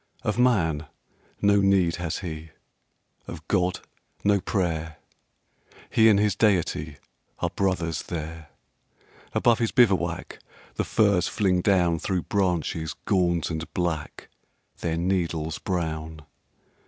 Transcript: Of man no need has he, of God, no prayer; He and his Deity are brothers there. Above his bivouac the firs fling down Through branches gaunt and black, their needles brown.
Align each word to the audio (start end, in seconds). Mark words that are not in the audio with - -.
Of 0.23 0.39
man 0.39 0.87
no 1.43 1.57
need 1.57 1.97
has 1.97 2.17
he, 2.25 2.49
of 3.27 3.47
God, 3.47 3.81
no 4.23 4.39
prayer; 4.41 4.97
He 5.91 6.09
and 6.09 6.17
his 6.19 6.35
Deity 6.35 6.97
are 7.37 7.51
brothers 7.51 8.01
there. 8.01 8.49
Above 9.33 9.59
his 9.59 9.71
bivouac 9.71 10.39
the 10.73 10.83
firs 10.85 11.27
fling 11.27 11.61
down 11.61 11.99
Through 11.99 12.23
branches 12.23 12.95
gaunt 13.05 13.51
and 13.51 13.71
black, 13.75 14.27
their 14.79 14.97
needles 14.97 15.59
brown. 15.59 16.23